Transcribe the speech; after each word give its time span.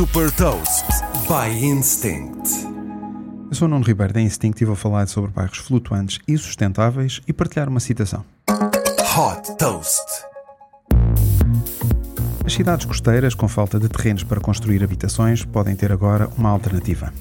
Super 0.00 0.32
Toast 0.32 0.86
by 1.28 1.62
Instinct. 1.62 2.48
Eu 3.50 3.54
sou 3.54 3.68
o 3.68 3.70
Nuno 3.70 3.84
Ribeiro 3.84 4.14
da 4.14 4.20
Instinct 4.22 4.62
e 4.62 4.64
vou 4.64 4.74
falar 4.74 5.06
sobre 5.08 5.30
bairros 5.30 5.58
flutuantes 5.58 6.18
e 6.26 6.38
sustentáveis 6.38 7.20
e 7.28 7.34
partilhar 7.34 7.68
uma 7.68 7.80
citação. 7.80 8.24
Hot 8.48 9.58
Toast. 9.58 10.00
As 12.46 12.54
cidades 12.54 12.86
costeiras, 12.86 13.34
com 13.34 13.46
falta 13.46 13.78
de 13.78 13.90
terrenos 13.90 14.24
para 14.24 14.40
construir 14.40 14.82
habitações, 14.82 15.44
podem 15.44 15.76
ter 15.76 15.92
agora 15.92 16.30
uma 16.38 16.48
alternativa. 16.48 17.12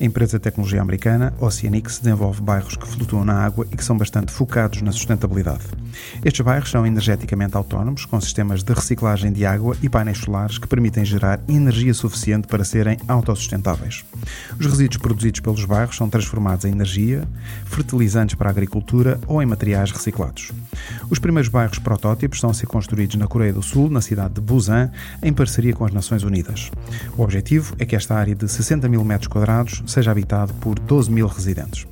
A 0.00 0.04
empresa 0.04 0.38
de 0.38 0.42
tecnologia 0.42 0.80
americana 0.80 1.34
Oceanic 1.40 1.88
desenvolve 1.88 2.40
bairros 2.40 2.76
que 2.76 2.86
flutuam 2.86 3.24
na 3.24 3.34
água 3.34 3.66
e 3.70 3.76
que 3.76 3.84
são 3.84 3.96
bastante 3.96 4.32
focados 4.32 4.82
na 4.82 4.92
sustentabilidade. 4.92 5.64
Estes 6.24 6.40
bairros 6.40 6.70
são 6.70 6.86
energeticamente 6.86 7.56
autónomos, 7.56 8.04
com 8.04 8.20
sistemas 8.20 8.62
de 8.62 8.72
reciclagem 8.72 9.32
de 9.32 9.44
água 9.44 9.76
e 9.82 9.88
painéis 9.88 10.18
solares 10.18 10.58
que 10.58 10.66
permitem 10.66 11.04
gerar 11.04 11.40
energia 11.48 11.94
suficiente 11.94 12.48
para 12.48 12.64
serem 12.64 12.96
autossustentáveis. 13.06 14.04
Os 14.58 14.66
resíduos 14.66 15.00
produzidos 15.00 15.40
pelos 15.40 15.64
bairros 15.64 15.96
são 15.96 16.08
transformados 16.08 16.64
em 16.64 16.72
energia, 16.72 17.26
fertilizantes 17.64 18.34
para 18.34 18.48
a 18.48 18.52
agricultura 18.52 19.20
ou 19.26 19.42
em 19.42 19.46
materiais 19.46 19.90
reciclados. 19.90 20.50
Os 21.10 21.18
primeiros 21.18 21.48
bairros 21.48 21.78
protótipos 21.78 22.38
estão 22.38 22.50
a 22.50 22.54
ser 22.54 22.66
construídos 22.66 23.16
na 23.16 23.26
Coreia 23.26 23.52
do 23.52 23.62
Sul, 23.62 23.90
na 23.90 24.00
cidade 24.00 24.34
de 24.34 24.40
Busan, 24.40 24.90
em 25.22 25.32
parceria 25.32 25.72
com 25.72 25.84
as 25.84 25.92
Nações 25.92 26.22
Unidas. 26.22 26.70
O 27.16 27.22
objetivo 27.22 27.74
é 27.78 27.84
que 27.84 27.94
esta 27.94 28.14
área 28.14 28.34
de 28.34 28.48
60 28.48 28.88
mil 28.88 29.04
metros 29.04 29.28
quadrados 29.28 29.61
seja 29.86 30.10
habitado 30.10 30.52
por 30.54 30.78
12 30.78 31.10
mil 31.10 31.26
residentes. 31.26 31.86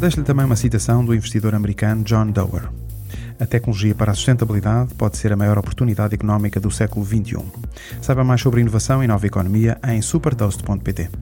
Deixo-lhe 0.00 0.26
também 0.26 0.44
uma 0.44 0.56
citação 0.56 1.04
do 1.04 1.14
investidor 1.14 1.54
americano 1.54 2.02
John 2.02 2.32
Dower. 2.32 2.68
A 3.38 3.46
tecnologia 3.46 3.94
para 3.94 4.12
a 4.12 4.14
sustentabilidade 4.14 4.94
pode 4.94 5.16
ser 5.16 5.32
a 5.32 5.36
maior 5.36 5.58
oportunidade 5.58 6.14
económica 6.14 6.58
do 6.58 6.70
século 6.70 7.04
XXI. 7.04 7.38
Saiba 8.00 8.24
mais 8.24 8.40
sobre 8.40 8.60
inovação 8.60 9.02
e 9.02 9.06
nova 9.06 9.26
economia 9.26 9.78
em 9.84 10.02
supertoast.pt. 10.02 11.21